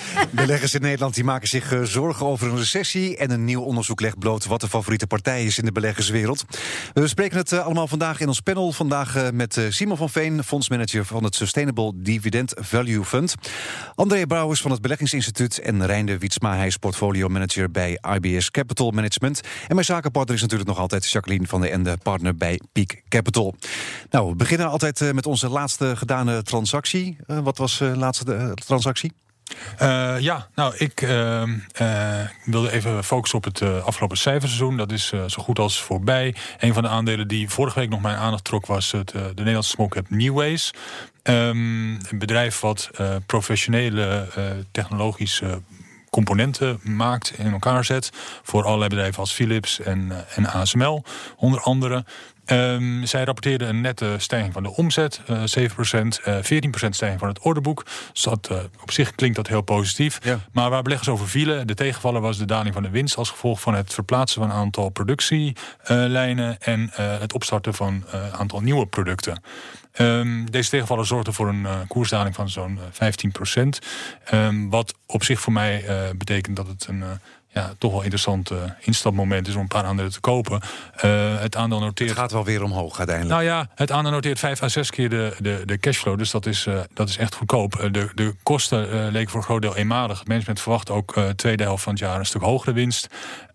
[0.30, 3.16] Beleggers in Nederland die maken zich eh, zorgen over een recessie.
[3.16, 6.44] En een nieuw onderzoek legt bloot wat de favoriete partij is in de beleggerswereld.
[6.92, 8.72] We spreken het eh, allemaal vandaag in ons panel.
[8.72, 13.34] Vandaag eh, met Simon van Veen, fondsmanager van het Sustainable Dividend Value Fund.
[13.94, 15.58] André Brouwers van het Beleggingsinstituut.
[15.58, 19.40] En Reinde Wietsma, hij is portfolio manager bij IBS Capital Management.
[19.40, 23.54] En mijn zakenpartner is natuurlijk nog altijd Jacqueline van der Ende, partner bij Peak Capital.
[24.10, 27.16] Nou, we beginnen altijd met onze laatste gedane transactie.
[27.26, 29.12] wat was de laatste transactie?
[29.82, 31.42] Uh, ja, nou, ik uh,
[31.80, 34.76] uh, wilde even focussen op het uh, afgelopen cijferseizoen.
[34.76, 36.34] Dat is zo goed als voorbij.
[36.58, 38.66] Een van de aandelen die vorige week nog mijn aandacht trok...
[38.66, 40.70] was het, de Nederlandse cap Newways.
[41.22, 42.90] Um, een bedrijf wat
[43.26, 44.28] professionele
[44.70, 45.62] technologische
[46.10, 48.10] componenten maakt en in elkaar zet.
[48.42, 51.04] Voor allerlei bedrijven als Philips en, en ASML
[51.36, 52.04] onder andere.
[52.46, 57.28] Um, zij rapporteerden een nette stijging van de omzet, uh, 7%, uh, 14% stijging van
[57.28, 57.84] het orderboek.
[58.12, 60.18] Dus dat, uh, op zich klinkt dat heel positief.
[60.22, 60.38] Ja.
[60.52, 63.60] Maar waar beleggers over vielen, de tegenvaller was de daling van de winst als gevolg
[63.60, 68.86] van het verplaatsen van een aantal productielijnen en uh, het opstarten van een aantal nieuwe
[68.86, 69.42] producten.
[70.00, 72.82] Um, deze tegenvaller zorgde voor een uh, koersdaling van zo'n 15%.
[74.34, 77.04] Um, wat op zich voor mij uh, betekent dat het een
[77.52, 80.60] ja, toch wel interessant uh, instapmoment is om een paar aandelen te kopen.
[81.04, 82.10] Uh, het aandeel noteert.
[82.10, 83.40] Het gaat wel weer omhoog uiteindelijk.
[83.40, 86.18] Nou ja, het aandeel noteert 5 à 6 keer de, de, de cashflow.
[86.18, 87.88] Dus dat is, uh, dat is echt goedkoop.
[87.90, 90.18] de, de kosten leken voor een groot deel eenmalig.
[90.18, 93.06] Het management verwacht ook tweede helft van het jaar een stuk hogere winst.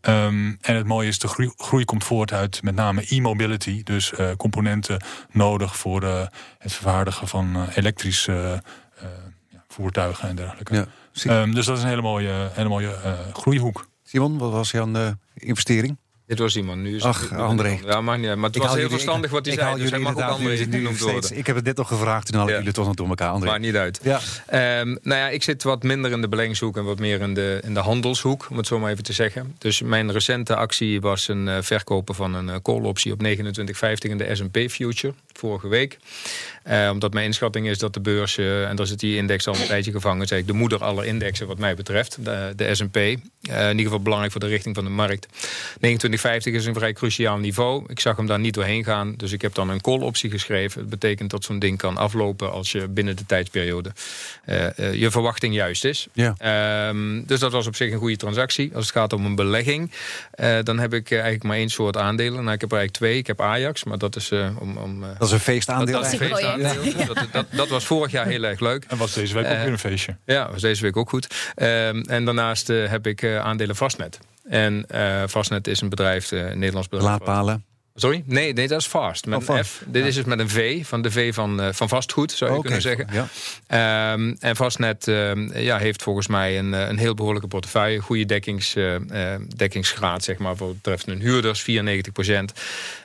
[0.02, 3.84] Um, en het mooie is, de groei, groei komt voort uit met name e-mobility.
[3.84, 6.03] Dus componenten nodig voor
[6.57, 8.62] het vervaardigen van elektrische
[9.68, 10.75] voertuigen en dergelijke.
[10.75, 10.86] Ja.
[11.25, 13.88] Um, dus dat is een hele mooie, hele mooie uh, groeihoek.
[14.03, 15.97] Simon, wat was jouw uh, investering?
[16.28, 16.81] Dit was Simon.
[16.81, 17.79] Nu is Ach, het, André.
[17.85, 19.77] Ja, maar, niet, maar het ik was heel jullie, verstandig wat hij zei.
[19.77, 21.38] Dus hij mag ook André genoemd worden.
[21.38, 22.59] Ik heb het net nog gevraagd, toen hadden ja.
[22.59, 23.50] jullie toch nog door elkaar, André.
[23.50, 24.00] Maar niet uit.
[24.03, 24.19] Ja.
[24.79, 27.59] Um, nou ja, ik zit wat minder in de beleggingshoek en wat meer in de,
[27.63, 29.56] in de handelshoek, om het zo maar even te zeggen.
[29.57, 33.29] Dus mijn recente actie was een uh, verkopen van een uh, call optie op 29,50
[34.00, 35.97] in de S&P Future, vorige week.
[36.69, 39.55] Uh, omdat mijn inschatting is dat de beurs, uh, en daar zit die index al
[39.55, 42.95] een tijdje gevangen, is eigenlijk de moeder aller indexen wat mij betreft, de, de S&P.
[42.95, 43.11] Uh,
[43.41, 45.27] in ieder geval belangrijk voor de richting van de markt.
[45.27, 45.31] 29,50
[46.41, 47.83] is een vrij cruciaal niveau.
[47.88, 50.81] Ik zag hem daar niet doorheen gaan, dus ik heb dan een call optie geschreven.
[50.81, 53.91] Dat betekent dat zo'n ding kan aflopen als je binnen de tijdsperiode
[54.91, 56.07] je verwachting juist is.
[56.13, 56.89] Ja.
[56.89, 58.72] Um, dus dat was op zich een goede transactie.
[58.75, 59.91] Als het gaat om een belegging,
[60.63, 62.44] dan heb ik eigenlijk maar één soort aandelen.
[62.44, 63.17] Nou, ik heb er eigenlijk twee.
[63.17, 64.77] Ik heb Ajax, maar dat is om...
[64.77, 65.94] om dat is een feestaandeel.
[65.94, 66.56] Dat, dat is een feestaandeel.
[66.59, 67.06] Ja.
[67.06, 68.85] Dat, dat, dat, was vorig jaar heel erg leuk.
[68.88, 70.16] En was deze week ook weer een feestje.
[70.25, 71.53] Ja, was deze week ook goed.
[71.56, 74.19] Um, en daarnaast uh, heb ik uh, aandelen Vastnet.
[74.50, 77.09] En uh, Vastnet is een bedrijf, een Nederlands bedrijf.
[77.09, 77.66] Laadpalen.
[78.00, 78.24] Sorry?
[78.25, 79.25] Nee, nee, dat is Fast.
[79.25, 79.84] Met oh, een F.
[79.85, 80.08] Dit ja.
[80.08, 82.72] is dus met een V, van de V van, uh, van vastgoed, zou je okay.
[82.72, 83.28] kunnen zeggen.
[83.68, 84.13] Ja.
[84.13, 88.00] Um, en Vastnet uh, ja, heeft volgens mij een, een heel behoorlijke portefeuille.
[88.00, 88.96] Goede dekkings, uh,
[89.56, 92.53] dekkingsgraad, zeg maar, voor betreft hun huurders, 94 procent.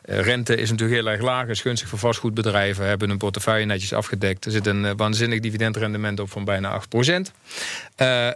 [0.03, 2.87] rente is natuurlijk heel erg laag, is gunstig voor vastgoedbedrijven.
[2.87, 4.45] Hebben hun portefeuille netjes afgedekt.
[4.45, 7.33] Er zit een waanzinnig dividendrendement op van bijna 8 procent.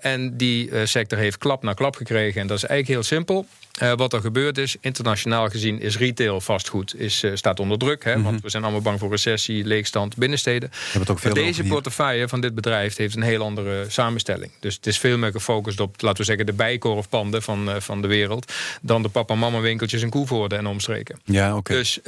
[0.00, 2.40] en die sector heeft klap na klap gekregen.
[2.40, 3.46] En dat is eigenlijk heel simpel.
[3.82, 8.04] Uh, wat er gebeurd is, internationaal gezien, is retail vastgoed is, uh, staat onder druk.
[8.04, 8.30] Hè, mm -hmm.
[8.30, 10.70] Want we zijn allemaal bang voor recessie, leegstand, binnensteden.
[10.94, 14.50] Maar deze portefeuille van dit bedrijf heeft een heel andere samenstelling.
[14.60, 18.02] Dus het is veel meer gefocust op, laten we zeggen, de bijkorfpanden van, uh, van
[18.02, 18.52] de wereld.
[18.80, 21.18] Dan de papa-mama winkeltjes en Koevoorde en omstreken.
[21.24, 21.76] Ja, okay.
[21.76, 22.00] Dus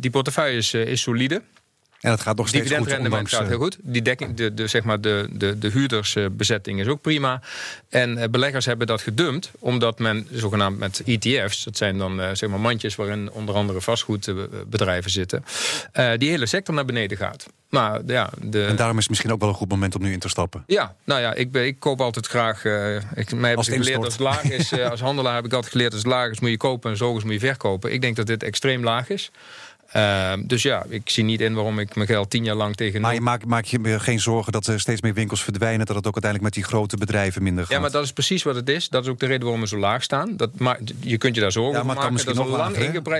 [0.00, 1.42] die portefeuille is, is solide.
[2.06, 2.76] En het gaat nog steeds goed.
[2.76, 3.76] Dividendrendement gaat heel goed.
[3.82, 7.40] Die dekking, de, de, zeg maar de, de, de huurdersbezetting is ook prima.
[7.88, 12.28] En uh, beleggers hebben dat gedumpt, omdat men zogenaamd met ETF's, dat zijn dan uh,
[12.32, 15.44] zeg maar mandjes waarin onder andere vastgoedbedrijven zitten,
[16.16, 17.46] die hele sector naar beneden gaat.
[17.68, 18.64] Maar, ja, de...
[18.64, 20.64] En daarom is het misschien ook wel een goed moment om nu in te stappen.
[20.66, 22.64] Ja, nou ja, ik, ik koop altijd graag.
[22.64, 24.72] Uh, ik, mij hebben ze geleerd als het laag is.
[24.72, 26.96] Uh, als handelaar heb ik altijd geleerd als het laag is moet je kopen en
[26.96, 27.92] zo is moet je verkopen.
[27.92, 29.30] Ik denk dat dit extreem laag is.
[29.96, 33.00] Ehm, dus ja, ik zie niet in waarom ik mijn geld tien jaar lang tegen.
[33.00, 36.06] Maar je maakt maak je geen zorgen dat er steeds meer winkels verdwijnen, dat het
[36.06, 37.72] ook uiteindelijk met die grote bedrijven minder gaat?
[37.72, 38.88] Ja, maar dat is precies wat het is.
[38.88, 40.36] Dat is ook de reden waarom we zo laag staan.
[40.36, 42.16] Dat, maar je kunt je daar zorgen Ja, over het maken.
[42.24, 42.74] Dat is, al lang,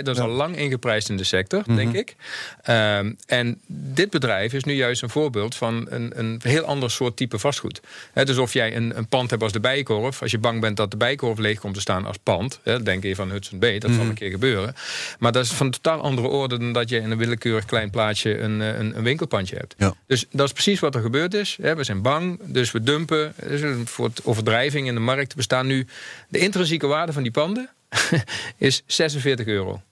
[0.05, 0.23] dat is Ja.
[0.29, 1.77] al lang ingeprijsd in de sector, Mhm.
[1.77, 2.17] denk ik.
[2.63, 7.17] Ehm, en dit bedrijf is nu juist een voorbeeld van een, een heel ander soort
[7.17, 7.81] type vastgoed.
[8.13, 10.77] Hè, dus of jij een, een pand hebt als de Bijenkorf, als je bang bent
[10.77, 13.79] dat de Bijenkorf leeg komt te staan als pand, hè, denk je van Hudson Bay,
[13.79, 13.99] dat Mhm.
[13.99, 14.75] zal een keer gebeuren.
[15.19, 18.39] Maar dat is van totaal andere orde dan dat je in een willekeurig klein plaatsje
[18.39, 19.75] een, eh, een, een winkelpandje hebt.
[19.79, 19.95] Ja.
[20.07, 21.59] Dus dat is precies wat er gebeurd is.
[21.63, 21.77] Hè.
[21.77, 23.35] We zijn bang, dus we dumpen.
[23.49, 25.35] Dus een soort overdrijving in de markt.
[25.35, 25.87] We staan nu.
[26.29, 27.71] De intrinsieke waarde van die panden
[28.57, 29.83] is 46 euro.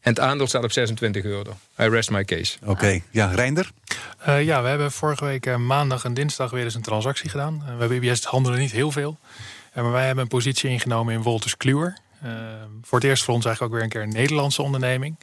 [0.00, 1.56] En het aandeel staat op 26 euro.
[1.80, 2.58] I rest my case.
[2.64, 3.70] Oké, ja, Reinder?
[4.18, 7.62] Eh, ja, we hebben vorige week eh, maandag en dinsdag weer eens een transactie gedaan.
[7.64, 9.18] We hebben IBS handelen niet heel veel.
[9.74, 11.96] Maar wij hebben een positie ingenomen in Wolters Kluwer.
[12.82, 15.16] Voor het eerst voor ons eigenlijk ook weer een keer een Nederlandse onderneming.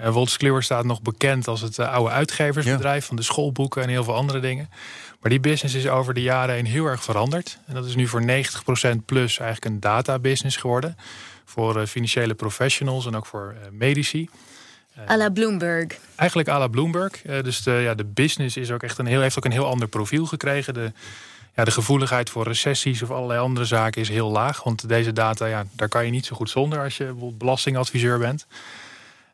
[0.00, 3.88] Eh Wolters Kluwer staat nog bekend als het eh, oude uitgeversbedrijf van de schoolboeken en
[3.88, 4.70] heel veel andere dingen.
[5.20, 7.58] Maar die business is over de jaren heen heel erg veranderd.
[7.66, 8.24] En dat is nu voor 90%
[9.04, 10.96] plus eigenlijk een databusiness geworden.
[11.44, 14.28] Voor eh, financiële professionals en ook voor medici.
[15.08, 15.86] à la Bloomberg.
[16.16, 17.22] Eigenlijk à la Bloomberg.
[17.22, 19.88] Dus de, ja, de business is ook echt een heel, heeft ook een heel ander
[19.88, 20.74] profiel gekregen.
[20.74, 20.92] De,
[21.58, 24.62] ja, de gevoeligheid voor recessies of allerlei andere zaken is heel laag.
[24.62, 28.18] Want deze data, ja, daar kan je niet zo goed zonder als je bijvoorbeeld belastingadviseur
[28.18, 28.46] bent.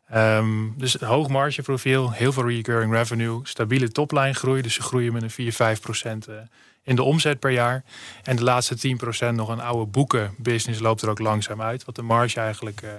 [0.09, 0.47] Ehm,
[0.77, 4.61] dus hoog margeprofiel, heel veel recurring revenue, stabiele topline groei.
[4.61, 6.35] Dus ze groeien met een 4, 5 procent eh,
[6.83, 7.83] in de omzet per jaar.
[8.23, 11.85] En de laatste 10 procent nog een oude boekenbusiness loopt er ook langzaam uit.
[11.85, 12.89] Wat de marge eigenlijk eh,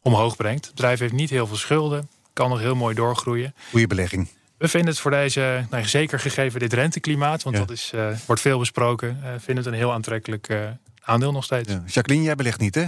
[0.00, 0.64] omhoog brengt.
[0.64, 3.54] Het bedrijf heeft niet heel veel schulden, kan nog heel mooi doorgroeien.
[3.70, 4.28] Goede belegging.
[4.58, 7.62] We vinden het voor deze, nou, zeker gegeven dit renteklimaat, want Ja.
[7.64, 10.48] dat is, eh, wordt veel besproken, vinden het een heel aantrekkelijk
[11.06, 11.72] aandeel nog steeds.
[11.72, 11.82] Ja.
[11.86, 12.84] Jacqueline, jij belegt niet, hè?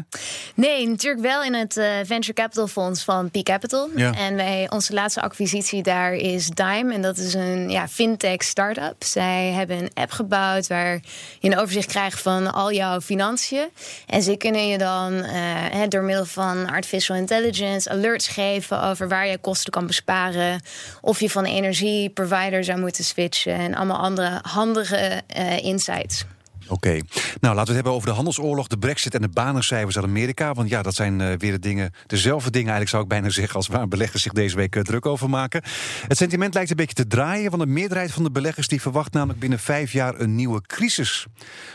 [0.55, 3.89] Nee, natuurlijk wel in het eh, Venture Capital Fonds van P Capital.
[3.97, 4.15] Ja.
[4.15, 6.95] En wij, onze laatste acquisitie daar is Dime.
[6.95, 9.05] En dat is een ja, fintech start-up.
[9.05, 11.01] Zij hebben een app gebouwd waar
[11.41, 13.69] je een overzicht krijgt van al jouw financiën.
[14.07, 15.33] En ze kunnen je dan eh,
[15.71, 20.63] hè, door middel van artificial intelligence alerts geven over waar je kosten kan besparen.
[21.01, 23.55] Of je van energieprovider zou moeten switchen.
[23.55, 26.25] En allemaal andere handige eh, insights.
[26.69, 27.01] Oké.
[27.41, 30.55] Nou, laten we het hebben over de handelsoorlog, de brexit en de banencijfers uit Amerika.
[30.55, 33.57] Want ja, dat zijn eh, weer de dingen, dezelfde dingen eigenlijk zou ik bijna zeggen...
[33.57, 35.63] als waar beleggers zich deze week eh, druk over maken.
[36.09, 37.51] Het sentiment lijkt een beetje te draaien...
[37.51, 41.27] want de meerderheid van de beleggers die verwacht namelijk binnen vijf jaar een nieuwe crisis.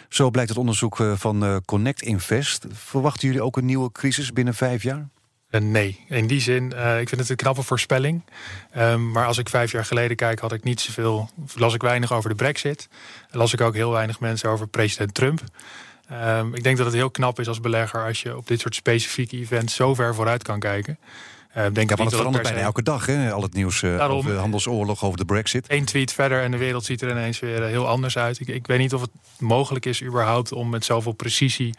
[0.09, 2.65] Zo blijkt het onderzoek eh, van Connect Invest.
[2.71, 5.07] Verwachten jullie ook een nieuwe crisis binnen vijf jaar?
[5.53, 8.21] Eh, nee, in die zin, eh, ik vind het een knappe voorspelling.
[8.71, 12.13] Ehm, maar als ik vijf jaar geleden kijk, had ik niet zoveel, las ik weinig
[12.13, 12.87] over de brexit.
[13.31, 15.41] Las ik ook heel weinig mensen over president Trump.
[16.09, 18.75] Ehm, ik denk dat het heel knap is als belegger als je op dit soort
[18.75, 20.97] specifieke events zo ver vooruit kan kijken.
[21.53, 23.31] Eh, denk niet het verandert bijna elke dag, hè?
[23.31, 24.17] Al het nieuws eh, Daarom.
[24.17, 25.65] over de handelsoorlog, over de brexit.
[25.71, 28.39] Eén tweet verder en de wereld ziet er ineens weer eh, heel anders uit.
[28.39, 29.09] Ik, ik weet niet of het
[29.39, 31.73] mogelijk is überhaupt om met zoveel precisie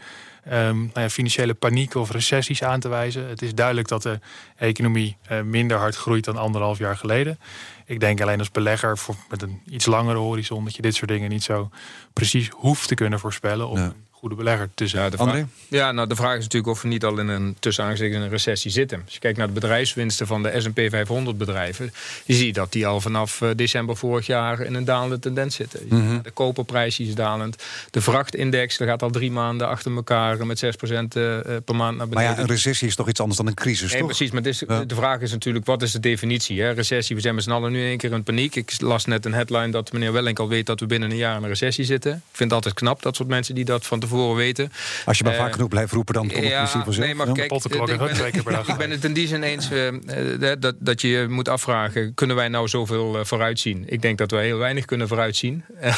[0.44, 3.29] ehm, nou ja, financiële paniek of recessies aan te wijzen.
[3.29, 4.19] Het is duidelijk dat de
[4.56, 7.38] economie minder hard groeit dan anderhalf jaar geleden.
[7.85, 11.11] Ik denk alleen als belegger voor, met een iets langere horizon dat je dit soort
[11.11, 11.70] dingen niet zo
[12.12, 13.94] precies hoeft te kunnen voorspellen om Ja.
[14.25, 15.03] Goede belegger te zijn.
[15.05, 17.56] Ja, de vraag, ja, nou de vraag is natuurlijk of we niet al in een
[17.61, 19.00] tussen in een recessie zitten.
[19.05, 21.93] Als je kijkt naar de bedrijfswinsten van de S&P 500 bedrijven,
[22.25, 25.81] je ziet dat die al vanaf eh, december vorig jaar in een dalende tendens zitten.
[25.88, 26.23] Mhm.
[26.23, 27.62] De koperprijs is dalend.
[27.91, 31.97] De vrachtindex dat gaat al drie maanden achter elkaar met 6% eh, eh, per maand
[31.97, 32.35] naar Maar beneden.
[32.37, 34.06] ja, een recessie is toch iets anders dan een crisis, Nee, toch?
[34.09, 34.31] precies.
[34.31, 34.85] Maar dit is- Ja.
[34.85, 36.61] de vraag is natuurlijk, wat is de definitie?
[36.62, 36.70] Hè?
[36.70, 38.56] Recessie, we zijn met z'n allen nu in één keer in paniek.
[38.56, 41.37] Ik las net een headline dat meneer Wellink al weet dat we binnen een jaar
[41.37, 42.12] in een recessie zitten.
[42.12, 44.73] Ik vind het altijd knap, dat soort mensen die dat van tevoren weten.
[45.05, 47.06] Als je maar Eh, vaak genoeg blijft roepen, dan komt het misschien vanzelf.
[47.06, 47.53] nee, maar kijk,
[48.35, 48.69] ik ben, dag.
[48.69, 52.15] ik ben het in die zin eens eh, eh, dat, dat je je moet afvragen...
[52.15, 53.85] kunnen wij nou zoveel eh, vooruitzien?
[53.87, 55.65] Ik denk dat wij heel weinig kunnen vooruitzien.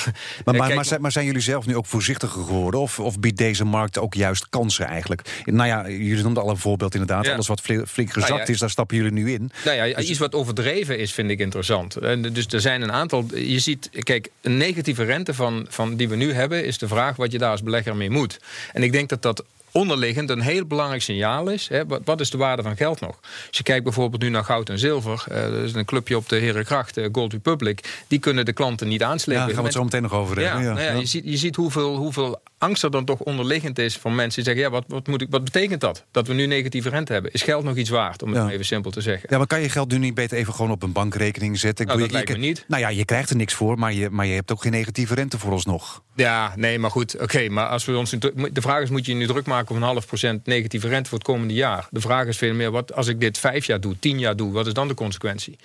[0.44, 2.80] Maar, maar, Kijk, maar, zijn, maar zijn jullie zelf nu ook voorzichtiger geworden?
[2.80, 5.42] Of, of biedt deze markt ook juist kansen eigenlijk?
[5.44, 7.24] Nou ja, jullie noemden al een voorbeeld inderdaad.
[7.26, 7.32] Ja.
[7.32, 8.48] Alles wat fli- flink gezakt Nou ja.
[8.52, 9.50] is, daar stappen jullie nu in.
[9.64, 11.96] Nou ja, iets wat overdreven is, vind ik interessant.
[11.96, 13.26] En dus er zijn een aantal.
[13.34, 17.16] Je ziet, kijk, een negatieve rente van, van die we nu hebben, is de vraag
[17.16, 18.40] wat je daar als belegger mee moet.
[18.72, 21.68] En ik denk dat dat onderliggend een heel belangrijk signaal is.
[21.68, 21.86] Hè.
[21.86, 23.18] Wat, wat is de waarde van geld nog?
[23.48, 26.28] Als je kijkt bijvoorbeeld nu naar goud en zilver, eh, er is een clubje op
[26.28, 29.42] de Herengracht, eh, Gold Republic, die kunnen de klanten niet Ja, aanslepen.
[29.44, 30.64] daar gaan we het zo meteen nog over Ja, hebben.
[30.74, 34.14] nou ja, Je, ziet, je ziet hoeveel, hoeveel angst er dan toch onderliggend is van
[34.14, 36.04] mensen die zeggen: ja, wat, wat, moet ik, wat betekent dat?
[36.10, 37.32] Dat we nu negatieve rente hebben.
[37.32, 38.50] Is geld nog iets waard, om het Ja.
[38.50, 39.28] even simpel te zeggen?
[39.30, 41.84] Ja, maar kan je geld nu niet beter even gewoon op een bankrekening zetten?
[41.84, 42.64] Ik Nou, bedoel, dat je- lijkt je- me niet.
[42.68, 45.14] Nou ja, je krijgt er niks voor, maar je, maar je hebt ook geen negatieve
[45.14, 46.02] rente voor ons nog.
[46.14, 47.20] Ja, nee, maar goed.
[47.20, 49.76] Oké, maar als we ons de vraag is: moet je je nu druk maken op
[49.76, 51.86] een half procent negatieve rente voor het komende jaar?
[51.90, 54.52] De vraag is veel meer: wat als ik dit vijf jaar doe, tien jaar doe,
[54.52, 55.58] wat is dan de consequentie?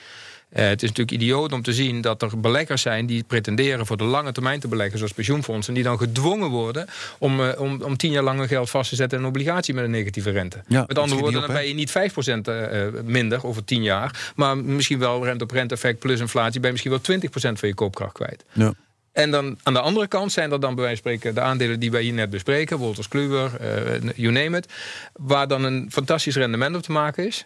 [0.51, 3.98] Eh, het is natuurlijk idioot om te zien dat er beleggers zijn die pretenderen voor
[3.98, 7.98] de lange termijn te beleggen, zoals pensioenfondsen, die dan gedwongen worden om, eh, om, om
[7.98, 10.63] tien jaar lang hun geld vast te zetten in een obligatie met een negatieve rente.
[10.67, 14.31] Ja, met andere woorden, op, dan ben je niet 5% eh, minder over tien jaar,
[14.36, 17.70] maar misschien wel rente op rente effect plus inflatie, ben je misschien wel 20% van
[17.70, 18.43] je koopkracht kwijt.
[18.51, 18.74] Ja.
[19.12, 21.79] En dan aan de andere kant zijn er dan bij wijze van spreken de aandelen
[21.79, 24.67] die wij hier net bespreken, Wolters Kluwer, eh, you name it,
[25.13, 27.46] waar dan een fantastisch rendement op te maken is.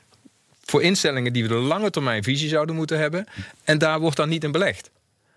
[0.66, 3.28] Voor instellingen die we de lange termijn visie zouden moeten hebben.
[3.64, 4.92] En daar wordt dan niet in belegd.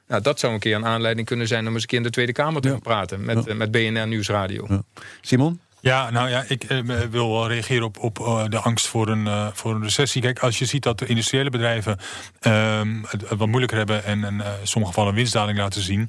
[0.09, 2.11] Nou, dat zou een keer een aanleiding kunnen zijn om eens een keer in de
[2.11, 2.75] Tweede Kamer te Ja.
[2.75, 3.51] gaan praten met, Ja.
[3.51, 4.67] eh, met BNR Nieuwsradio.
[4.69, 4.83] Ja.
[5.21, 5.61] Simon?
[5.81, 6.79] Ja, nou ja, ik eh,
[7.11, 10.23] wil wel reageren op, op eh, de angst voor een, eh, voor een recessie.
[10.23, 11.99] Kijk, als je ziet dat de industriële bedrijven
[12.41, 16.09] ehm, het, het wat moeilijker hebben en in eh, sommige gevallen een winstdaling laten zien,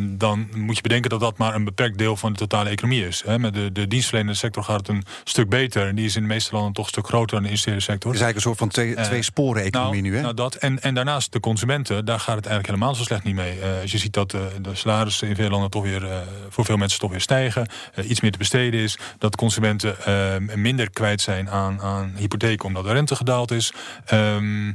[0.00, 3.22] dan moet je bedenken dat dat maar een beperkt deel van de totale economie is.
[3.26, 3.38] Hè.
[3.38, 5.86] Met de, de dienstverlenende sector gaat het een stuk beter.
[5.86, 8.10] En die is in de meeste landen toch een stuk groter dan de industriële sector.
[8.10, 10.22] Het is eigenlijk een soort van twee, Eh, twee sporen economie nou, nu, hè?
[10.22, 13.34] Nou dat, en, en daarnaast de consumenten, daar gaat het eigenlijk helemaal zo slecht niet
[13.34, 13.60] mee.
[13.60, 16.76] Eh, als je ziet dat eh, de salarissen in veel landen toch weer voor veel
[16.76, 17.68] mensen toch weer stijgen,
[18.04, 22.84] iets meer te besteden is, dat consumenten eh, minder kwijt zijn aan, aan hypotheken omdat
[22.84, 23.72] de rente gedaald is,
[24.04, 24.72] ehm,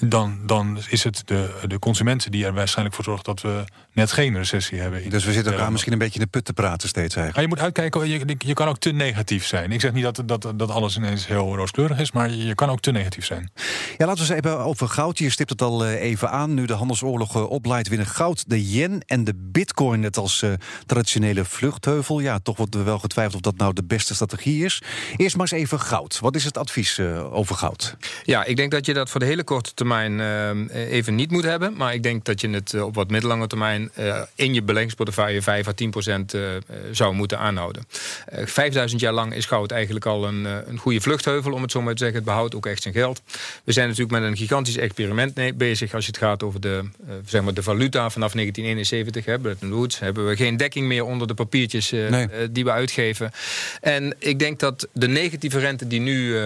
[0.00, 4.12] dan, dan is het de, de consumenten die er waarschijnlijk voor zorgen dat we net
[4.12, 5.10] geen recessie hebben.
[5.10, 7.34] dus we zitten elkaar misschien een beetje in de put te praten steeds eigenlijk.
[7.34, 9.72] Maar je moet uitkijken, je, je kan ook te negatief zijn.
[9.72, 12.80] Ik zeg niet dat, dat, dat alles ineens heel rooskleurig is, maar je kan ook
[12.80, 13.50] te negatief zijn.
[13.98, 15.18] Ja, laten we eens even over goud.
[15.18, 16.54] Je stipt het al eh, even aan.
[16.54, 20.52] Nu de handelsoorlog eh, opleidt, winnen goud, de yen en de bitcoin het als eh,
[20.86, 22.20] traditionele vluchtheuvel.
[22.20, 24.82] Ja, toch wordt er wel getwijfeld of dat nou de beste strategie is.
[25.16, 26.18] Eerst maar eens even goud.
[26.18, 27.96] Wat is het advies over goud?
[28.24, 30.20] Ja, ik denk dat je dat voor de hele korte termijn
[30.70, 31.74] eh, even niet moet hebben.
[31.76, 35.42] Maar ik denk dat je het eh, op wat middellange termijn eh, in je beleggingsportefeuille
[35.42, 36.34] 5 à 10 procent
[36.90, 37.82] zou moeten aanhouden.
[38.26, 41.82] Eh 5000 jaar lang is goud eigenlijk al een, een goede vluchtheuvel, om het zo
[41.82, 42.16] maar te zeggen.
[42.16, 43.22] Het behoudt ook echt zijn geld.
[43.64, 46.84] We zijn natuurlijk met een gigantisch experiment bezig als je het gaat over de,
[47.26, 49.24] zeg maar de valuta vanaf 1971.
[49.24, 52.28] Hè, Bretton Woods hebben we geen dekking meer onder de papiertjes Nee.
[52.50, 53.30] die we uitgeven.
[53.80, 56.36] En ik denk dat de negatieve rente die nu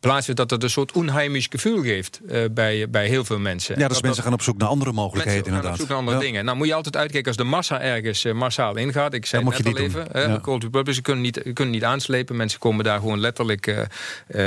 [0.00, 2.20] plaatsvindt, dat dat een soort onheimisch gevoel geeft
[2.52, 3.78] bij, bij heel veel mensen.
[3.78, 5.72] Ja, dus mensen gaan op zoek naar andere mogelijkheden Mensen gaan inderdaad.
[5.72, 6.22] op zoek naar andere Ja.
[6.30, 6.44] dingen.
[6.44, 9.12] Nou moet je altijd uitkijken als de massa ergens eh, massaal ingaat.
[9.14, 10.06] Ik zei net je al even.
[10.12, 10.40] Ja.
[10.40, 12.36] Cold ze kunnen niet, kunnen niet aanslepen.
[12.36, 13.80] Mensen komen daar gewoon letterlijk eh,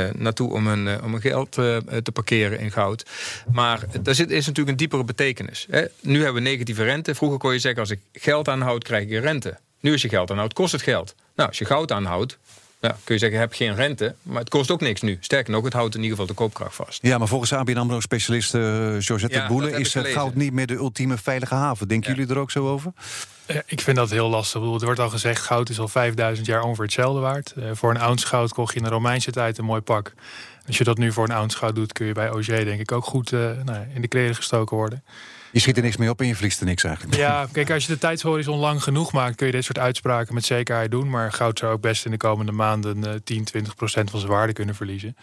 [0.08, 3.06] eh, naartoe om hun, eh, om hun geld eh, te parkeren in goud.
[3.52, 5.66] Maar daar zit, is natuurlijk een diepere betekenis.
[5.70, 5.86] Hè.
[6.02, 7.16] Nu hebben we negatieve rente.
[7.16, 9.58] Vroeger kon je zeggen als ik geld aanhoud krijg ik rente.
[9.80, 11.16] Nu als je geld aanhoudt kost het geld.
[11.36, 12.38] Nou, als je goud aanhoudt
[12.82, 14.16] ja, kun je zeggen heb geen rente.
[14.22, 15.18] Maar het kost ook niks nu.
[15.20, 17.00] Sterker nog, het houdt in ieder geval de koopkracht vast.
[17.02, 18.62] Ja, maar volgens ABN AMRO-specialist eh
[19.00, 21.88] Georgette Ja, Boele is eh, goud niet meer de ultieme veilige haven.
[21.88, 22.16] Denken Ja.
[22.18, 22.92] jullie er ook zo over?
[23.48, 24.54] Ja, ik vind dat heel lastig.
[24.54, 27.52] Ik bedoel, het wordt al gezegd, goud is al 5000 jaar ongeveer hetzelfde waard.
[27.52, 30.14] Eh, voor een ounce goud kocht je in de Romeinse tijd een mooi pak.
[30.68, 32.92] Als je dat nu voor een ounce goud doet, kun je bij OG denk ik
[32.92, 35.04] ook goed eh, nou, ja, in de kleren gestoken worden.
[35.51, 37.15] Je schiet er niks mee op en je verliest er niks eigenlijk.
[37.15, 40.46] Ja, kijk, als je de tijdshorizon lang genoeg maakt, kun je dit soort uitspraken met
[40.46, 41.10] zekerheid doen.
[41.10, 44.31] Maar goud zou ook best in de komende maanden eh 10, 20 procent van zijn
[44.31, 45.15] waarde kunnen verliezen.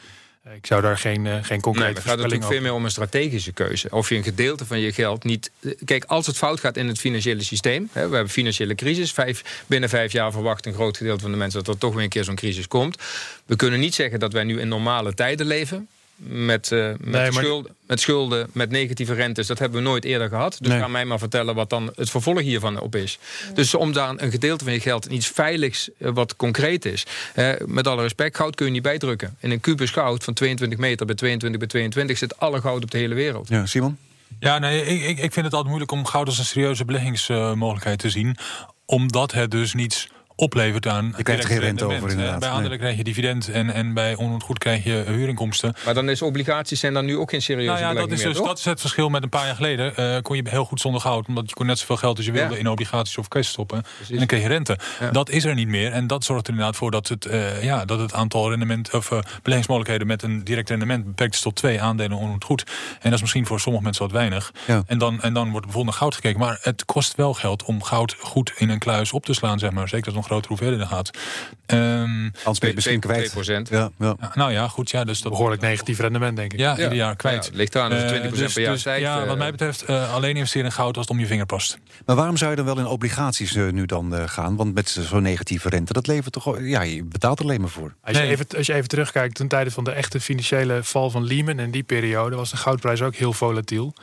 [0.43, 2.85] Eh, ik zou daar geen, eh, geen Nee, concrete het gaat natuurlijk veel meer om
[2.85, 3.89] een strategische keuze.
[3.91, 5.51] Of je een gedeelte van je geld niet.
[5.61, 7.89] eh, Kijk, als het fout gaat in het financiële systeem.
[7.93, 9.13] Hè, we hebben financiële crisis.
[9.13, 12.03] Vijf, binnen vijf jaar verwacht een groot gedeelte van de mensen dat er toch weer
[12.03, 13.03] een keer zo'n crisis komt.
[13.47, 15.89] We kunnen niet zeggen dat wij nu in normale tijden leven.
[16.21, 19.47] Met, eh, met, maar- schulden, met schulden, met negatieve rentes.
[19.47, 20.57] Dat hebben we nooit eerder gehad.
[20.61, 20.79] Dus Nee.
[20.81, 23.19] ga mij maar vertellen wat dan het vervolg hiervan op is.
[23.55, 27.07] Dus om daar een gedeelte van je geld in iets veiligs, eh, wat concreet is.
[27.35, 29.37] eh, met alle respect, goud kun je niet bijdrukken.
[29.41, 32.91] In een kubus goud van 22 meter bij 22 bij 22 zit alle goud op
[32.91, 33.49] de hele wereld.
[33.49, 33.99] Ja, Simon?
[34.41, 37.99] Ja, nee, ik, ik, ik vind het altijd moeilijk om goud als een serieuze beleggingsmogelijkheid
[37.99, 38.37] te zien.
[38.85, 41.15] Omdat het dus niets oplevert aan.
[41.17, 42.39] Je krijgt er geen rente over, inderdaad.
[42.41, 45.75] Bij aandelen krijg je dividend en, en bij onroerend krijg je huurinkomsten.
[45.85, 48.29] Maar dan is obligaties zijn dan nu ook geen serieuze Nou ja, dat is, meer,
[48.29, 48.47] dus, toch?
[48.47, 49.97] dat is het verschil met een paar jaar geleden.
[49.97, 52.33] Eh, kon je heel goed zonder goud, omdat je kon net zoveel geld als je
[52.33, 52.61] wilde Ja.
[52.61, 53.83] in obligaties of cash stoppen.
[54.11, 54.79] En dan kreeg je rente.
[55.01, 55.11] Ja.
[55.11, 55.93] Dat is er niet meer.
[55.93, 59.11] En dat zorgt er inderdaad voor dat het, eh, ja, dat het aantal rendement, of,
[59.11, 62.65] eh, beleggingsmogelijkheden met een direct rendement beperkt is tot twee aandelen onroerend goed.
[62.67, 64.53] En dat is misschien voor sommige mensen wat weinig.
[64.67, 64.83] Ja.
[64.87, 66.41] En, dan, en dan wordt bijvoorbeeld naar goud gekeken.
[66.41, 69.71] Maar het kost wel geld om goud goed in een kluis op te slaan, zeg
[69.71, 69.89] maar.
[69.89, 71.11] Zeker als nog grotere hoeveelheden gaat.
[71.67, 73.35] Um, Anders ben je misschien kwijt.
[73.67, 73.71] 2%.
[73.71, 74.17] Ja, ja.
[74.35, 74.91] Nou ja, goed.
[74.91, 76.59] Ja, dus dat Behoorlijk negatief rendement, denk ik.
[76.59, 77.49] Ja, ieder jaar kwijt.
[77.53, 79.01] Ja, ligt aan 20% Eh, dus- per jaar dus, stijgt.
[79.01, 81.47] Ja, eh, wat mij betreft eh, alleen investeren in goud als het om je vinger
[81.47, 81.79] past.
[82.07, 84.57] Maar waarom zou je dan wel in obligaties nu dan eh, gaan?
[84.57, 86.59] Want met zo'n negatieve rente, dat levert toch...
[86.61, 87.95] Ja, je betaalt er alleen maar voor.
[88.03, 91.25] Als je, even, als je even terugkijkt, ten tijde van de echte financiële val van
[91.25, 91.59] Lehman...
[91.59, 93.95] en die periode was de goudprijs ook heel volatiel.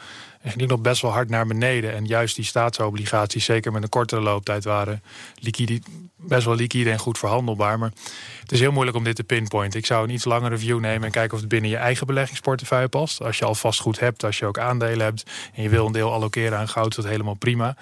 [0.45, 1.93] En ging nog best wel hard naar beneden.
[1.93, 4.63] En juist die staatsobligaties, zeker met een kortere looptijd...
[4.63, 5.03] waren
[5.39, 5.79] liquide,
[6.15, 7.79] best wel liquide en goed verhandelbaar.
[7.79, 7.91] Maar
[8.41, 9.79] het is heel moeilijk om dit te pinpointen.
[9.79, 12.87] Ik zou een iets langere view nemen en kijken of het binnen je eigen beleggingsportefeuille
[12.87, 13.21] past.
[13.21, 15.23] Als je al vastgoed hebt, als je ook aandelen hebt...
[15.53, 17.75] en je wil een deel allokeren aan goud, is dat helemaal prima.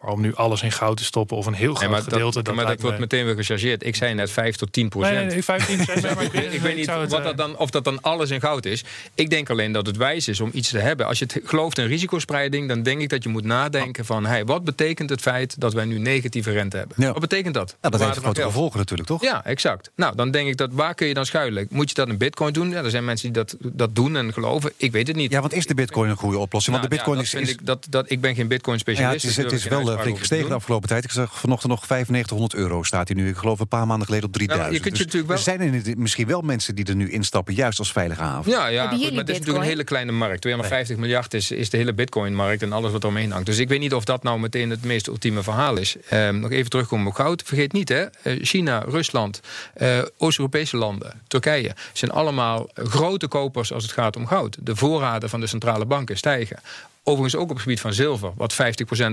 [0.00, 2.42] Maar om nu alles in goud te stoppen of een heel groot Nee, maar gedeelte...
[2.42, 3.86] dat, maar dat lijkt wordt me- meteen weer gechargeerd.
[3.86, 5.14] Ik zei net 5 tot 10 procent.
[5.14, 5.76] Nee, nee, nee, 15
[6.14, 8.64] maar ik, Ik weet niet wat eh, dat dan, of dat dan alles in goud
[8.66, 8.84] is.
[9.14, 11.06] Ik denk alleen dat het wijs is om iets te hebben.
[11.06, 14.26] Als je het gelooft in risicospreiding, dan denk ik dat je moet nadenken van...
[14.26, 16.96] Hey, wat betekent het feit dat wij nu negatieve rente hebben?
[16.98, 17.10] Ja.
[17.12, 17.76] Wat betekent dat?
[17.82, 19.22] Ja, dat heeft grote gevolgen natuurlijk, toch?
[19.22, 19.90] Ja, exact.
[19.96, 21.66] Nou, dan denk ik dat waar kun je dan schuilen?
[21.70, 22.70] Moet je dat in bitcoin doen?
[22.70, 24.72] Ja, er zijn mensen die dat, dat doen en geloven.
[24.76, 25.30] Ik weet het niet.
[25.32, 26.76] Ja, want is de bitcoin een goede oplossing?
[26.76, 27.30] Want Nou, de bitcoin ja, is...
[27.30, 29.22] dat vind is- ik, dat, dat, ik ben geen bitcoin ja, specialist.
[29.22, 31.04] het is, het is wel eh, flink gestegen de afgelopen tijd.
[31.04, 33.28] Ik zag vanochtend nog 9500 euro staat hij nu.
[33.28, 34.74] Ik geloof een paar maanden geleden op 3000.
[34.74, 37.10] je kunt je Dus natuurlijk wel- Er zijn er misschien wel mensen die er nu
[37.10, 38.50] instappen, juist als veilige haven.
[38.52, 40.40] Ja, ja goed, maar het is natuurlijk een hele kleine markt.
[40.40, 43.46] 250 miljard is, is de hele bitcoin-markt en alles wat eromheen hangt.
[43.46, 45.96] Dus ik weet niet of dat nou meteen het meest ultieme verhaal is.
[46.08, 47.42] Ehm, nog even terugkomen op goud.
[47.42, 49.40] Vergeet niet, hè, eh, China, Rusland,
[49.74, 51.74] eh, Oost-Europese landen, Turkije...
[51.92, 54.56] zijn allemaal grote kopers als het gaat om goud.
[54.60, 56.58] De voorraden van de centrale banken stijgen.
[57.02, 58.56] Overigens ook op het gebied van zilver, wat 50%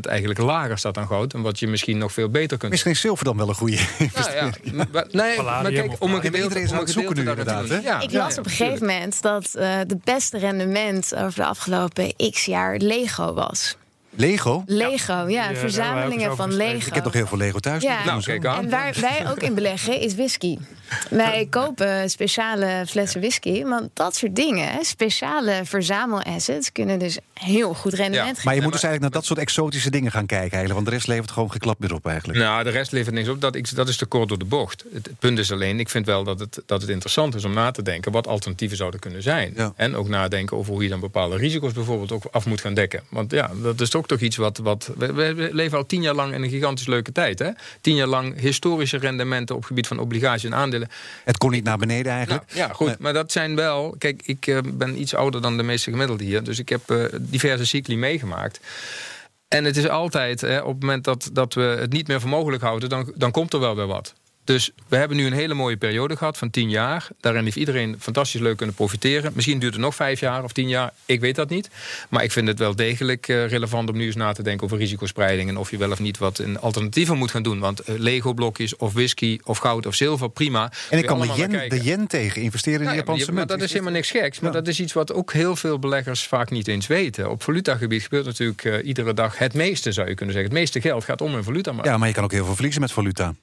[0.01, 1.33] eigenlijk lager staat dan goud...
[1.33, 3.77] en wat je misschien nog veel beter kunt Misschien is zilver dan wel een goede
[4.15, 7.69] Nou ja, maar- nee, maar kijk, om een gedeelte, is aan het zoeken nu inderdaad,
[7.69, 7.77] hè?
[7.77, 11.45] Ja, Ik las ja, op een gegeven moment dat eh, de beste rendement over de
[11.45, 13.75] afgelopen x jaar Lego was.
[14.09, 14.63] Lego?
[14.65, 16.53] Lego, ja, verzamelingen van.
[16.55, 16.87] Lego.
[16.87, 17.83] Ik heb nog heel veel Lego thuis.
[17.83, 17.97] Ja.
[17.97, 18.63] Die Nou, kijk aan.
[18.63, 20.57] En waar wij ook in beleggen is whisky.
[21.09, 23.63] Wij kopen speciale flessen whisky.
[23.63, 28.33] Want dat soort dingen, speciale verzamelassets, kunnen dus heel goed rendement Ja.
[28.33, 28.45] geven.
[28.45, 30.73] Maar je moet dus eigenlijk naar dat soort exotische dingen gaan kijken eigenlijk.
[30.73, 32.39] Want de rest levert gewoon geklapt meer op eigenlijk.
[32.39, 33.41] Nou, de rest levert niks op.
[33.41, 34.83] Dat, ik, dat is te kort door de bocht.
[34.93, 37.53] Het, het punt is alleen, ik vind wel dat het, dat het interessant is om
[37.53, 39.53] na te denken wat alternatieven zouden kunnen zijn.
[39.55, 39.73] Ja.
[39.75, 43.01] En ook nadenken over hoe je dan bepaalde risico's bijvoorbeeld ook af moet gaan dekken.
[43.09, 44.57] Want ja, dat is ook toch iets wat.
[44.57, 47.39] wat we, leven al tien jaar lang in een gigantisch leuke tijd.
[47.39, 47.49] Hè?
[47.81, 50.76] Tien jaar lang historische rendementen op gebied van obligaties en aandelen.
[51.23, 52.45] Het kon niet naar beneden eigenlijk.
[52.47, 52.87] Nou, ja, goed.
[52.87, 52.95] Nee.
[52.99, 53.95] Maar dat zijn wel.
[53.97, 56.43] Kijk, ik eh, ben iets ouder dan de meeste gemiddelden hier.
[56.43, 58.59] Dus ik heb eh, diverse cycli meegemaakt.
[59.47, 62.29] En het is altijd, hè, op het moment dat, dat we het niet meer voor
[62.29, 64.13] mogelijk houden, dan, dan komt er wel weer wat.
[64.47, 67.07] Dus we hebben nu een hele mooie periode gehad van tien jaar.
[67.19, 69.31] Daarin heeft iedereen fantastisch leuk kunnen profiteren.
[69.35, 70.91] Misschien duurt het nog vijf jaar of tien jaar.
[71.05, 71.69] Ik weet dat niet.
[72.09, 74.77] Maar ik vind het wel degelijk eh, relevant om nu eens na te denken over
[74.77, 75.49] risicospreiding.
[75.49, 77.59] En of je wel of niet wat in alternatieven moet gaan doen.
[77.59, 80.71] Want eh, Lego-blokjes of whisky of goud of zilver, prima.
[80.89, 83.49] En ik kan de yen, de yen tegen investeren in Nou de ja, Japanse munt.
[83.49, 84.39] dat is helemaal niks geks.
[84.39, 84.57] Maar Ja.
[84.59, 87.29] dat is iets wat ook heel veel beleggers vaak niet eens weten.
[87.29, 90.51] Op valutagebied gebeurt natuurlijk eh, iedere dag het meeste, zou je kunnen zeggen.
[90.51, 91.71] Het meeste geld gaat om in valuta.
[91.71, 93.33] Maar Ja, maar je kan ook heel veel verliezen met valuta.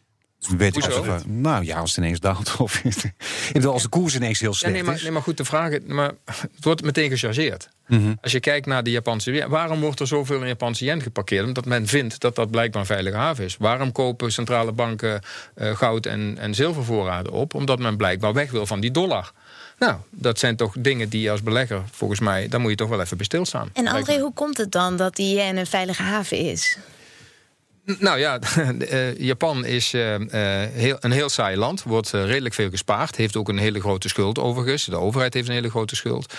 [0.49, 1.19] Weet Hoezo?
[1.27, 2.57] nou ja, als het ineens daalt.
[2.59, 5.03] Of, ik bedoel, als de koers ineens heel Ja, slecht nee, maar, is.
[5.03, 6.13] nee, maar goed, de vraag is, maar
[6.55, 7.69] het wordt meteen gechargeerd.
[7.87, 8.13] Mhm.
[8.21, 11.47] Als je kijkt naar de Japanse waarom wordt er zoveel in Japanse yen geparkeerd?
[11.47, 13.57] Omdat men vindt dat dat blijkbaar een veilige haven is.
[13.57, 15.23] Waarom kopen centrale banken
[15.55, 17.55] eh, goud en, en zilvervoorraden op?
[17.55, 19.33] Omdat men blijkbaar weg wil van die dollar.
[19.79, 22.89] Nou, dat zijn toch dingen die je als belegger, volgens mij, daar moet je toch
[22.89, 23.71] wel even bij stilstaan.
[23.73, 23.87] En.
[23.87, 26.79] André, hoe komt het dan dat die yen een veilige haven is?
[27.85, 28.39] Nou ja,
[28.79, 31.83] eh, Japan is eh, eh, een heel saai land.
[31.83, 33.17] Wordt redelijk veel gespaard.
[33.17, 34.85] Heeft ook een hele grote schuld overigens.
[34.85, 36.35] De overheid heeft een hele grote schuld.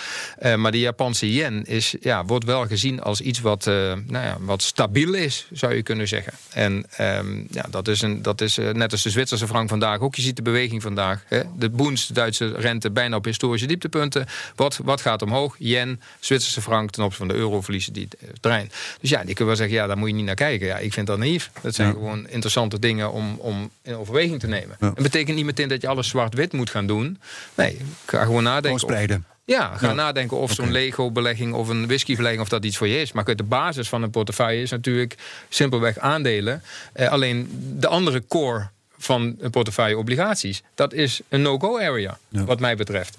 [0.56, 4.62] Maar de Japanse yen is, ja, wordt wel gezien als iets wat, nou ja, wat
[4.62, 6.32] stabiel is, zou je kunnen zeggen.
[6.52, 10.14] En ehm, ja, dat is, een, dat is net als de Zwitserse frank vandaag ook.
[10.14, 11.22] Je ziet de beweging vandaag.
[11.26, 11.42] Hè?
[11.56, 14.26] De Boens, de Duitse rente, bijna op historische dieptepunten.
[14.54, 15.54] Wat, wat gaat omhoog?
[15.58, 18.08] Yen, Zwitserse frank ten opzichte van de euro verliezen die
[18.40, 18.70] terrein.
[19.00, 20.66] Dus ja, die kunnen wel zeggen, ja, daar moet je niet naar kijken.
[20.66, 21.18] Ja, ik vind dat
[21.62, 21.94] Dat zijn Ja.
[21.94, 24.76] gewoon interessante dingen om, om in overweging te nemen.
[24.80, 24.86] Ja.
[24.86, 27.18] Dat betekent niet meteen dat je alles zwart-wit moet gaan doen.
[27.54, 28.72] Nee, ga gewoon Gewoon nadenken.
[28.72, 29.24] of- spreiden.
[29.44, 29.92] ja, ga Ja.
[29.94, 30.72] nadenken of zo'n.
[30.72, 32.42] Lego-belegging of een whisky-belegging...
[32.42, 33.12] of dat iets voor je is.
[33.12, 35.14] Maar de basis van een portefeuille is natuurlijk
[35.48, 36.62] simpelweg aandelen.
[36.92, 38.68] Eh, alleen de andere core
[38.98, 40.62] van een portefeuille obligaties...
[40.74, 43.16] dat is een no-go area, wat mij betreft.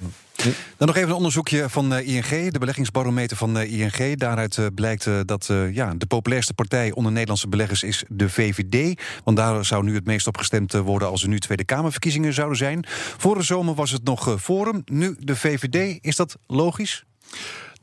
[0.78, 4.17] Dan nog even een onderzoekje van eh, ING, de beleggingsbarometer van eh, ING.
[4.17, 9.02] Daaruit eh, blijkt dat ja, de populairste partij onder Nederlandse beleggers is de VVD.
[9.23, 12.58] Want daar zou nu het meest op gestemd worden als er nu Tweede Kamerverkiezingen zouden
[12.58, 12.86] zijn.
[13.17, 15.97] Vorige zomer was het nog Forum, nu de VVD.
[16.02, 17.04] Is dat logisch?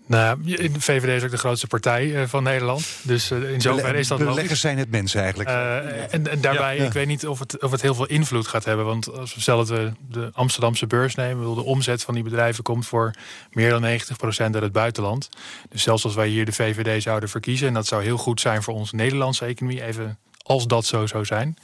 [0.06, 2.86] Nou, de VVD is ook de grootste partij uh, van Nederland.
[3.02, 4.34] Dus uh, in zoverre is dat logisch.
[4.34, 5.50] Beleggers zijn het mensen eigenlijk.
[5.50, 6.84] Uh, en, en, daarbij, ja.
[6.84, 8.84] ik weet niet of het, of het heel veel invloed gaat hebben.
[8.84, 11.54] Want als we dat we de Amsterdamse beurs nemen...
[11.54, 13.10] de omzet van die bedrijven komt voor
[13.50, 13.84] meer dan 90%
[14.38, 15.28] uit het buitenland.
[15.68, 17.68] Dus zelfs als wij hier de VVD zouden verkiezen...
[17.68, 19.84] en dat zou heel goed zijn voor onze Nederlandse economie...
[19.84, 21.56] even als dat zo zou zijn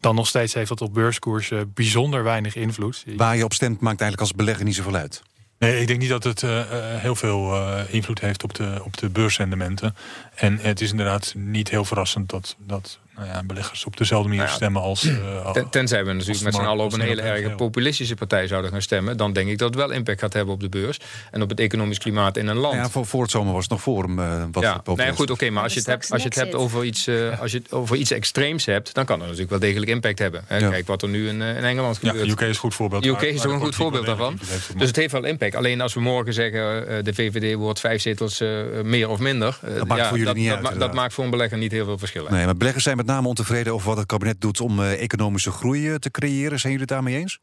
[0.00, 3.04] dan nog steeds heeft dat op beurskoersen bijzonder weinig invloed.
[3.16, 5.22] Waar je op stemt maakt eigenlijk als belegger niet zoveel uit.
[5.64, 8.96] Nee, ik denk niet dat het uh, heel veel uh, invloed heeft op de, op
[8.96, 9.96] de beursrendementen.
[10.34, 14.42] En het is inderdaad niet heel verrassend dat, dat nou ja, beleggers op dezelfde manier
[14.42, 15.04] nou ja, stemmen als.
[15.04, 18.70] Uh, ten, tenzij we natuurlijk met z'n allen op een hele erg populistische partij zouden
[18.70, 19.16] gaan stemmen.
[19.16, 20.98] Dan denk ik dat het wel impact gaat hebben op de beurs.
[21.30, 22.74] En op het economisch klimaat in een land.
[22.74, 24.18] Ja, voor, voor het zomer was het nog voor hem.
[24.18, 25.50] Uh, wat ja, nee, goed, oké.
[25.50, 27.72] maar als je het hebt, als je het hebt over iets, uh, als je het
[27.72, 30.44] over iets extreems hebt, dan kan dat natuurlijk wel degelijk impact hebben.
[30.46, 30.68] Hè?
[30.68, 32.26] Kijk wat er nu in, in Engeland gebeurt.
[32.26, 33.06] Ja, UK is een goed voorbeeld.
[33.06, 34.38] UK is ook een goed voorbeeld daarvan.
[34.76, 35.54] Dus het heeft wel impact.
[35.54, 38.42] Alleen als we morgen zeggen de VVD wordt vijf zetels
[38.82, 39.58] meer of minder.
[39.76, 40.78] Dat maakt voor jullie niet uit.
[40.78, 42.26] Dat maakt voor een belegger niet heel veel verschil.
[42.30, 45.50] Nee, maar beleggers zijn met name ontevreden over wat het kabinet doet om uh, economische
[45.50, 46.60] groei uh, te creëren.
[46.60, 47.38] Zijn jullie het daarmee eens?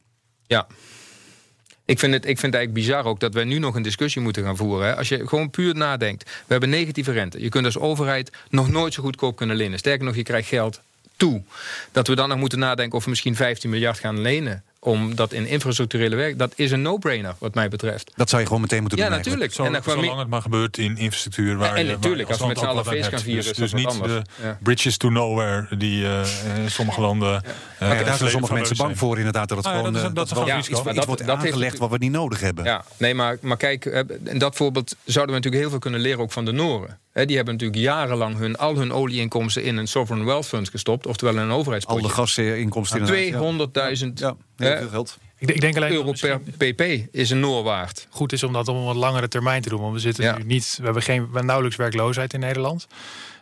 [0.48, 0.68] Ja.
[1.86, 4.44] Ik vind, het, ik vind eigenlijk bizar ook dat wij nu nog een discussie moeten
[4.44, 4.88] gaan voeren.
[4.88, 4.96] Hè.
[4.96, 6.24] Als je gewoon puur nadenkt.
[6.24, 7.42] We hebben negatieve rente.
[7.42, 9.80] Je kunt als overheid nog nooit zo goedkoop kunnen lenen.
[9.80, 10.82] Sterker nog, je krijgt geld
[11.16, 11.44] toe.
[11.92, 15.34] Dat we dan nog moeten nadenken of we misschien 15 miljard gaan lenen om dat
[15.34, 18.12] in infrastructurele werk, dat is een no-brainer wat mij betreft.
[18.16, 19.08] Dat zou je gewoon meteen moeten doen.
[19.08, 19.54] Ja, natuurlijk.
[19.54, 21.58] Zo, en zolang het maar gebeurt in infrastructuur.
[21.58, 23.44] Waar en, natuurlijk, als we met z'n allen feest gaan vieren.
[23.44, 24.58] Dus, dus niet de ja.
[24.62, 26.22] bridges to nowhere die uh,
[26.64, 27.30] in sommige landen.
[27.80, 28.00] Ja.
[28.00, 29.50] Uh, daar zijn sommige mensen bang voor, inderdaad.
[29.50, 31.78] Dat het ah, gewoon dat is, dat is dat ja, iets, iets wordt dat aangelegd
[31.78, 32.64] wat we niet nodig hebben.
[32.64, 33.86] Ja, nee, maar, maar kijk,
[34.24, 37.00] in dat voorbeeld zouden we natuurlijk heel veel kunnen leren ook van de Noren.
[37.14, 41.34] Die hebben natuurlijk jarenlang hun, al hun olieinkomsten in een sovereign wealth fund gestopt, oftewel
[41.34, 42.02] in een overheidspotje.
[42.02, 43.08] Al de gasinkomsten.
[43.08, 43.10] 200.000
[44.14, 45.18] ja, heel veel geld.
[45.38, 48.08] Ik, ik denk alleen euro per pp is een noor waard.
[48.10, 49.82] Goed is om dat op een wat langere termijn te doen.
[49.82, 50.38] Want we zitten ja.
[50.38, 52.88] nu niet, we hebben geen we hebben nauwelijks werkloosheid in Nederland.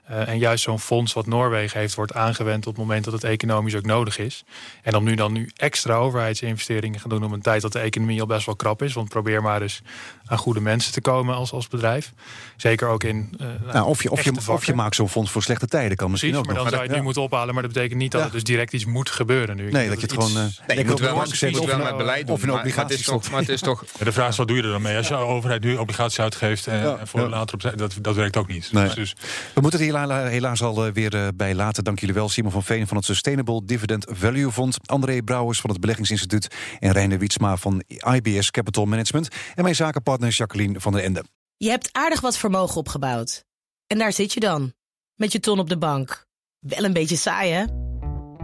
[0.10, 3.24] Uh, en juist zo'n fonds wat Noorwegen heeft, wordt aangewend op het moment dat het
[3.24, 4.44] economisch ook nodig is.
[4.82, 8.22] En om nu dan nu extra overheidsinvesteringen gaan doen op een tijd dat de economie
[8.22, 8.94] al best wel krap is.
[8.94, 9.82] Want probeer maar eens
[10.26, 12.14] aan goede mensen te komen als, als bedrijf.
[12.58, 13.38] Zeker ook in.
[13.42, 16.12] Uh, nou, of, je, of, je, of je maakt zo'n fonds voor slechte tijden, kan
[16.12, 16.72] misschien Precies, ook maar nog.
[16.72, 17.54] dan zou je het nu moeten ophalen.
[17.54, 18.26] Maar dat betekent niet dat ja.
[18.26, 19.72] het dus direct iets moet gebeuren nu.
[19.72, 20.32] Nee, dat je het gewoon.
[20.32, 22.36] Uh, nee, je moet wel, moet wel met beleid doen.
[22.36, 23.12] Of een obligatie.
[23.32, 23.86] Maar het is toch.
[24.00, 24.98] Ja, de vraag is, wat doe je er dan mee?
[24.98, 28.48] Als je overheid nu obligaties uitgeeft en ja, voor later op dat, dat werkt ook
[28.48, 28.72] niet.
[28.72, 28.94] Nee.
[28.94, 29.16] Dus,
[29.54, 31.84] we moeten het hier helaas al weer uh, bij laten.
[31.84, 32.30] Dank jullie wel.
[32.30, 34.78] Simon van Veen van het Sustainable Dividend Value Fonds.
[34.86, 36.48] André Brouwers van het Beleggingsinstituut.
[36.80, 39.28] En Reine Wietsma van IBS Capital Management.
[39.56, 41.24] En mijn zakenpartner Jacqueline van der Ende.
[41.58, 43.44] Je hebt aardig wat vermogen opgebouwd.
[43.88, 44.74] En daar zit je dan.
[45.16, 46.26] Met je ton op de bank.
[46.60, 47.66] Wel een beetje saai, hè?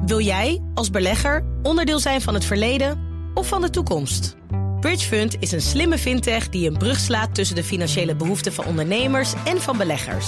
[0.05, 2.99] Wil jij, als belegger, onderdeel zijn van het verleden
[3.33, 4.35] of van de toekomst?
[4.79, 9.33] Bridgefund is een slimme fintech die een brug slaat tussen de financiële behoeften van ondernemers
[9.45, 10.27] en van beleggers.